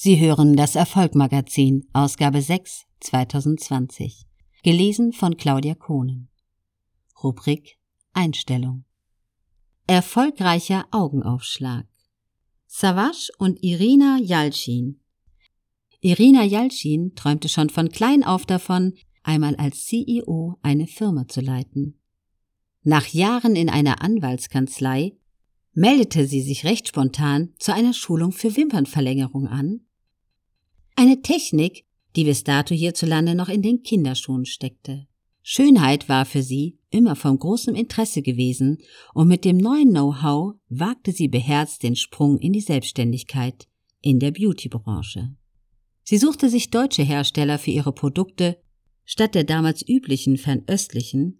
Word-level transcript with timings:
Sie 0.00 0.20
hören 0.20 0.54
das 0.54 0.76
Erfolgmagazin, 0.76 1.88
Ausgabe 1.92 2.40
6, 2.40 2.84
2020. 3.00 4.28
Gelesen 4.62 5.12
von 5.12 5.36
Claudia 5.36 5.74
Kohnen. 5.74 6.28
Rubrik 7.20 7.80
Einstellung. 8.12 8.84
Erfolgreicher 9.88 10.86
Augenaufschlag. 10.92 11.88
Savage 12.68 13.32
und 13.38 13.60
Irina 13.64 14.20
Yalchin. 14.22 15.00
Irina 15.98 16.44
Yalchin 16.44 17.16
träumte 17.16 17.48
schon 17.48 17.68
von 17.68 17.88
klein 17.88 18.22
auf 18.22 18.46
davon, 18.46 18.94
einmal 19.24 19.56
als 19.56 19.86
CEO 19.86 20.60
eine 20.62 20.86
Firma 20.86 21.26
zu 21.26 21.40
leiten. 21.40 21.98
Nach 22.84 23.08
Jahren 23.08 23.56
in 23.56 23.68
einer 23.68 24.00
Anwaltskanzlei 24.00 25.16
meldete 25.72 26.28
sie 26.28 26.42
sich 26.42 26.62
recht 26.62 26.86
spontan 26.86 27.52
zu 27.58 27.74
einer 27.74 27.94
Schulung 27.94 28.30
für 28.30 28.56
Wimpernverlängerung 28.56 29.48
an 29.48 29.80
eine 30.98 31.22
Technik, 31.22 31.84
die 32.16 32.24
bis 32.24 32.42
dato 32.42 32.74
hierzulande 32.74 33.36
noch 33.36 33.48
in 33.48 33.62
den 33.62 33.84
Kinderschuhen 33.84 34.44
steckte. 34.44 35.06
Schönheit 35.42 36.08
war 36.08 36.24
für 36.24 36.42
sie 36.42 36.76
immer 36.90 37.14
von 37.14 37.38
großem 37.38 37.76
Interesse 37.76 38.20
gewesen 38.20 38.78
und 39.14 39.28
mit 39.28 39.44
dem 39.44 39.58
neuen 39.58 39.90
Know-how 39.90 40.56
wagte 40.68 41.12
sie 41.12 41.28
beherzt 41.28 41.84
den 41.84 41.94
Sprung 41.94 42.38
in 42.38 42.52
die 42.52 42.60
Selbstständigkeit 42.60 43.68
in 44.00 44.18
der 44.18 44.32
Beauty-Branche. 44.32 45.36
Sie 46.02 46.18
suchte 46.18 46.48
sich 46.48 46.70
deutsche 46.70 47.04
Hersteller 47.04 47.58
für 47.58 47.70
ihre 47.70 47.92
Produkte 47.92 48.58
statt 49.04 49.36
der 49.36 49.44
damals 49.44 49.88
üblichen 49.88 50.36
fernöstlichen, 50.36 51.38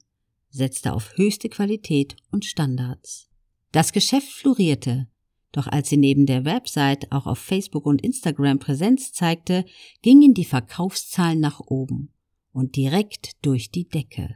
setzte 0.51 0.93
auf 0.93 1.17
höchste 1.17 1.49
Qualität 1.49 2.15
und 2.31 2.45
Standards. 2.45 3.29
Das 3.73 3.93
Geschäft 3.93 4.29
florierte 4.29 5.09
doch 5.53 5.67
als 5.67 5.89
sie 5.89 5.97
neben 5.97 6.27
der 6.27 6.45
Website 6.45 7.11
auch 7.11 7.27
auf 7.27 7.39
Facebook 7.39 7.87
und 7.87 8.03
Instagram 8.03 8.59
Präsenz 8.59 9.13
zeigte, 9.13 9.65
gingen 10.03 10.35
die 10.35 10.45
Verkaufszahlen 10.45 11.41
nach 11.41 11.61
oben 11.61 12.13
und 12.53 12.77
direkt 12.77 13.45
durch 13.45 13.71
die 13.71 13.89
Decke. 13.89 14.35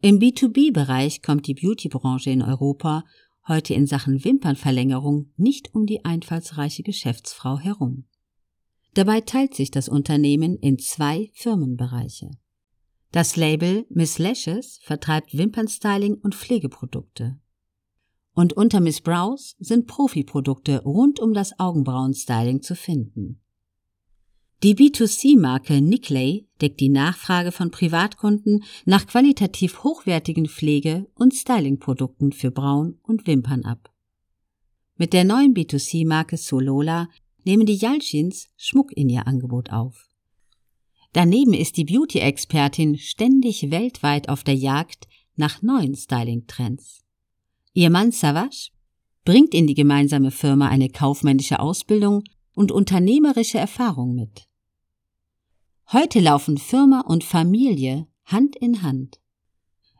Im 0.00 0.18
B2B-Bereich 0.18 1.22
kommt 1.22 1.46
die 1.46 1.54
Beauty-Branche 1.54 2.30
in 2.30 2.42
Europa 2.42 3.04
heute 3.46 3.74
in 3.74 3.86
Sachen 3.86 4.24
Wimpernverlängerung 4.24 5.30
nicht 5.36 5.74
um 5.74 5.86
die 5.86 6.04
einfallsreiche 6.04 6.82
Geschäftsfrau 6.82 7.58
herum. 7.58 8.04
Dabei 8.94 9.20
teilt 9.20 9.54
sich 9.54 9.70
das 9.70 9.88
Unternehmen 9.88 10.56
in 10.56 10.78
zwei 10.78 11.30
Firmenbereiche. 11.34 12.30
Das 13.10 13.36
Label 13.36 13.86
Miss 13.90 14.18
Lashes 14.18 14.78
vertreibt 14.82 15.36
Wimpernstyling 15.36 16.14
und 16.14 16.34
Pflegeprodukte. 16.34 17.38
Und 18.34 18.54
unter 18.54 18.80
Miss 18.80 19.00
Brows 19.00 19.56
sind 19.58 19.86
Profiprodukte 19.86 20.82
rund 20.82 21.20
um 21.20 21.34
das 21.34 21.58
Augenbrauenstyling 21.58 22.62
zu 22.62 22.74
finden. 22.74 23.42
Die 24.62 24.76
B2C-Marke 24.76 25.80
Nickley 25.80 26.46
deckt 26.60 26.78
die 26.78 26.88
Nachfrage 26.88 27.50
von 27.50 27.72
Privatkunden 27.72 28.62
nach 28.84 29.08
qualitativ 29.08 29.82
hochwertigen 29.82 30.46
Pflege- 30.46 31.08
und 31.16 31.34
Stylingprodukten 31.34 32.30
für 32.30 32.52
Brauen 32.52 33.00
und 33.02 33.26
Wimpern 33.26 33.64
ab. 33.64 33.92
Mit 34.96 35.12
der 35.12 35.24
neuen 35.24 35.52
B2C-Marke 35.52 36.36
Solola 36.36 37.08
nehmen 37.44 37.66
die 37.66 37.74
Jalchins 37.74 38.50
Schmuck 38.56 38.92
in 38.92 39.08
ihr 39.08 39.26
Angebot 39.26 39.72
auf. 39.72 40.08
Daneben 41.12 41.54
ist 41.54 41.76
die 41.76 41.84
Beauty-Expertin 41.84 42.96
ständig 42.98 43.72
weltweit 43.72 44.28
auf 44.28 44.44
der 44.44 44.54
Jagd 44.54 45.08
nach 45.34 45.60
neuen 45.60 45.96
Styling-Trends. 45.96 47.04
Ihr 47.74 47.90
Mann 47.90 48.12
Savage 48.12 48.68
bringt 49.24 49.54
in 49.54 49.66
die 49.66 49.74
gemeinsame 49.74 50.30
Firma 50.30 50.68
eine 50.68 50.90
kaufmännische 50.90 51.60
Ausbildung 51.60 52.22
und 52.54 52.70
unternehmerische 52.70 53.58
Erfahrung 53.58 54.14
mit. 54.14 54.46
Heute 55.90 56.20
laufen 56.20 56.58
Firma 56.58 57.00
und 57.00 57.24
Familie 57.24 58.06
Hand 58.24 58.56
in 58.56 58.82
Hand. 58.82 59.20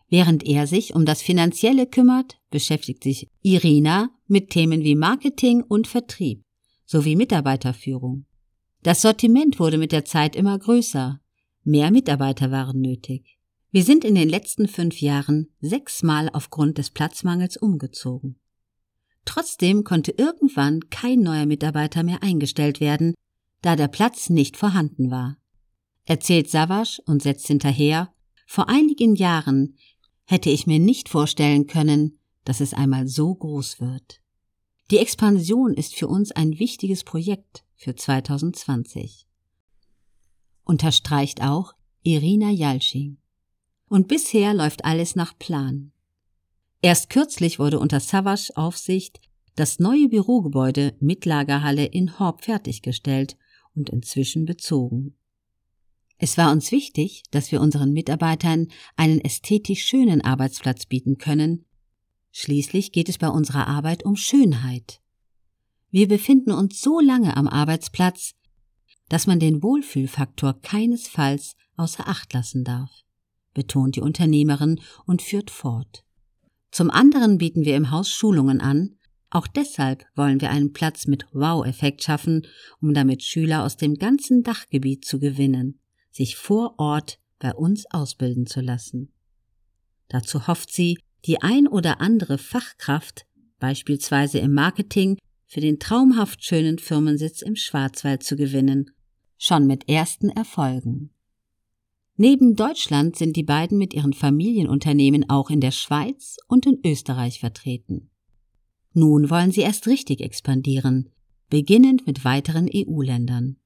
Während 0.09 0.45
er 0.45 0.67
sich 0.67 0.95
um 0.95 1.07
das 1.07 1.23
Finanzielle 1.23 1.87
kümmert, 1.87 2.39
beschäftigt 2.51 3.03
sich 3.03 3.31
Irina 3.41 4.11
mit 4.27 4.51
Themen 4.51 4.83
wie 4.83 4.95
Marketing 4.95 5.63
und 5.63 5.87
Vertrieb 5.87 6.45
sowie 6.85 7.17
Mitarbeiterführung. 7.17 8.27
Das 8.83 9.01
Sortiment 9.01 9.59
wurde 9.59 9.79
mit 9.79 9.93
der 9.93 10.05
Zeit 10.05 10.37
immer 10.37 10.59
größer. 10.59 11.21
Mehr 11.65 11.91
Mitarbeiter 11.91 12.51
waren 12.51 12.81
nötig. 12.81 13.39
Wir 13.75 13.85
sind 13.85 14.05
in 14.05 14.15
den 14.15 14.29
letzten 14.29 14.69
fünf 14.69 15.01
Jahren 15.01 15.49
sechsmal 15.63 16.29
aufgrund 16.35 16.77
des 16.77 16.91
Platzmangels 16.91 17.57
umgezogen. 17.57 18.39
Trotzdem 19.25 19.83
konnte 19.83 20.11
irgendwann 20.11 20.91
kein 20.91 21.21
neuer 21.21 21.47
Mitarbeiter 21.47 22.03
mehr 22.03 22.23
eingestellt 22.23 22.81
werden, 22.81 23.15
da 23.63 23.75
der 23.75 23.89
Platz 23.89 24.29
nicht 24.29 24.59
vorhanden 24.59 25.11
war. 25.11 25.39
Erzählt 26.05 26.51
Savasch 26.51 27.01
und 27.07 27.23
setzt 27.23 27.47
hinterher, 27.47 28.13
vor 28.47 28.69
einigen 28.69 29.15
Jahren 29.15 29.79
hätte 30.25 30.51
ich 30.51 30.67
mir 30.67 30.79
nicht 30.79 31.09
vorstellen 31.09 31.67
können, 31.67 32.19
dass 32.45 32.61
es 32.61 32.75
einmal 32.75 33.09
so 33.09 33.35
groß 33.35 33.81
wird. 33.81 34.21
Die 34.91 34.99
Expansion 34.99 35.73
ist 35.73 35.95
für 35.95 36.09
uns 36.09 36.31
ein 36.31 36.59
wichtiges 36.59 37.05
Projekt 37.05 37.65
für 37.77 37.97
2020. 37.97 39.27
Unterstreicht 40.65 41.43
auch 41.43 41.73
Irina 42.03 42.51
Jalsching 42.51 43.22
und 43.93 44.09
bisher 44.09 44.55
läuft 44.55 44.87
alles 44.87 45.17
nach 45.17 45.39
Plan. 45.39 45.93
Erst 46.81 47.11
kürzlich 47.11 47.59
wurde 47.59 47.79
unter 47.79 48.01
Savas 48.01 48.51
Aufsicht 48.57 49.21
das 49.55 49.81
neue 49.81 50.09
Bürogebäude 50.09 50.97
mit 50.99 51.27
Lagerhalle 51.27 51.85
in 51.85 52.19
Horb 52.19 52.43
fertiggestellt 52.43 53.37
und 53.75 53.91
inzwischen 53.91 54.47
bezogen. 54.47 55.15
Es 56.17 56.39
war 56.39 56.53
uns 56.53 56.73
wichtig, 56.73 57.25
dass 57.33 57.53
wir 57.53 57.61
unseren 57.61 57.93
Mitarbeitern 57.93 58.69
einen 58.97 59.21
ästhetisch 59.21 59.85
schönen 59.85 60.23
Arbeitsplatz 60.23 60.87
bieten 60.87 61.19
können. 61.19 61.67
Schließlich 62.31 62.93
geht 62.93 63.11
es 63.11 63.19
bei 63.19 63.29
unserer 63.29 63.67
Arbeit 63.67 64.07
um 64.07 64.17
Schönheit. 64.17 65.03
Wir 65.91 66.09
befinden 66.09 66.53
uns 66.53 66.81
so 66.81 66.99
lange 66.99 67.37
am 67.37 67.47
Arbeitsplatz, 67.47 68.37
dass 69.11 69.27
man 69.27 69.39
den 69.39 69.63
Wohlfühlfaktor 69.63 70.63
keinesfalls 70.63 71.57
außer 71.77 72.09
Acht 72.09 72.33
lassen 72.33 72.65
darf 72.65 73.03
betont 73.55 73.97
die 73.97 74.01
Unternehmerin 74.01 74.81
und 75.07 75.23
führt 75.23 75.51
fort. 75.51 76.05
Zum 76.71 76.91
anderen 76.91 77.39
bieten 77.39 77.65
wir 77.65 77.77
im 77.77 77.91
Haus 77.91 78.09
Schulungen 78.09 78.61
an. 78.61 78.97
Auch 79.31 79.47
deshalb 79.47 80.05
wollen 80.15 80.41
wir 80.41 80.51
einen 80.51 80.73
Platz 80.73 81.07
mit 81.07 81.27
Wow-Effekt 81.33 82.03
schaffen, 82.03 82.47
um 82.81 82.95
damit 82.95 83.23
Schüler 83.23 83.65
aus 83.65 83.77
dem 83.77 83.95
ganzen 83.95 84.43
Dachgebiet 84.43 85.05
zu 85.05 85.19
gewinnen, 85.19 85.81
sich 86.11 86.37
vor 86.37 86.75
Ort 86.79 87.19
bei 87.39 87.55
uns 87.55 87.87
ausbilden 87.91 88.47
zu 88.47 88.61
lassen. 88.61 89.13
Dazu 90.09 90.47
hofft 90.47 90.73
sie, 90.73 90.99
die 91.25 91.41
ein 91.41 91.67
oder 91.67 92.01
andere 92.01 92.39
Fachkraft, 92.39 93.27
beispielsweise 93.59 94.39
im 94.39 94.53
Marketing, 94.53 95.19
für 95.47 95.61
den 95.61 95.79
traumhaft 95.79 96.45
schönen 96.45 96.79
Firmensitz 96.79 97.43
im 97.43 97.57
Schwarzwald 97.57 98.23
zu 98.23 98.37
gewinnen, 98.37 98.91
schon 99.39 99.67
mit 99.67 99.89
ersten 99.89 100.31
Erfolgen. 100.31 101.11
Neben 102.25 102.55
Deutschland 102.55 103.17
sind 103.17 103.35
die 103.35 103.43
beiden 103.43 103.79
mit 103.79 103.95
ihren 103.95 104.13
Familienunternehmen 104.13 105.29
auch 105.29 105.51
in 105.51 105.61
der 105.61 105.73
Schweiz 105.73 106.37
und 106.47 106.67
in 106.67 106.79
Österreich 106.87 107.41
vertreten. 107.41 108.11
Nun 108.93 109.29
wollen 109.29 109.51
sie 109.51 109.63
erst 109.63 109.89
richtig 109.89 110.21
expandieren, 110.21 111.11
beginnend 111.51 112.07
mit 112.07 112.25
weiteren 112.25 112.71
EU-Ländern. 112.73 113.57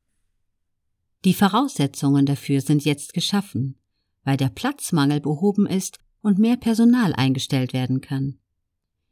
Die 1.27 1.35
Voraussetzungen 1.35 2.25
dafür 2.25 2.63
sind 2.63 2.87
jetzt 2.87 3.13
geschaffen, 3.13 3.77
weil 4.25 4.39
der 4.39 4.49
Platzmangel 4.49 5.21
behoben 5.21 5.67
ist 5.67 5.99
und 6.23 6.39
mehr 6.39 6.57
Personal 6.57 7.13
eingestellt 7.13 7.75
werden 7.75 8.01
kann. 8.01 8.39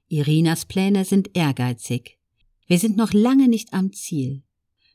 Irinas 0.08 0.64
Pläne 0.64 1.04
sind 1.04 1.36
ehrgeizig. 1.36 2.18
Wir 2.66 2.78
sind 2.78 2.96
noch 2.96 3.12
lange 3.12 3.48
nicht 3.48 3.74
am 3.74 3.92
Ziel. 3.92 4.42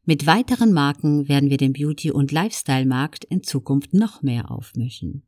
Mit 0.09 0.25
weiteren 0.25 0.73
Marken 0.73 1.29
werden 1.29 1.51
wir 1.51 1.57
den 1.57 1.71
Beauty- 1.71 2.09
und 2.09 2.31
Lifestyle-Markt 2.31 3.25
in 3.25 3.43
Zukunft 3.43 3.93
noch 3.93 4.23
mehr 4.23 4.49
aufmischen. 4.49 5.21